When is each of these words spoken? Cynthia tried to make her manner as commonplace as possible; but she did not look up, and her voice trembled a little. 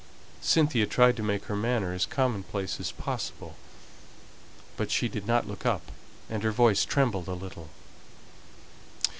Cynthia 0.41 0.87
tried 0.87 1.15
to 1.17 1.21
make 1.21 1.43
her 1.43 1.55
manner 1.55 1.93
as 1.93 2.07
commonplace 2.07 2.79
as 2.79 2.91
possible; 2.91 3.55
but 4.75 4.89
she 4.89 5.07
did 5.07 5.27
not 5.27 5.47
look 5.47 5.63
up, 5.63 5.91
and 6.27 6.41
her 6.41 6.51
voice 6.51 6.85
trembled 6.85 7.27
a 7.27 7.33
little. 7.35 7.69